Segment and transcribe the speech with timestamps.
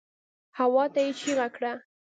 [0.57, 1.71] هواته يې چيغه کړه.